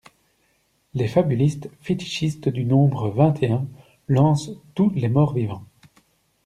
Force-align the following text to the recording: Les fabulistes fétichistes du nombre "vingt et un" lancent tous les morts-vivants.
Les 0.95 1.07
fabulistes 1.07 1.69
fétichistes 1.79 2.49
du 2.49 2.65
nombre 2.65 3.09
"vingt 3.09 3.35
et 3.43 3.51
un" 3.51 3.67
lancent 4.07 4.49
tous 4.73 4.89
les 4.95 5.09
morts-vivants. 5.09 5.65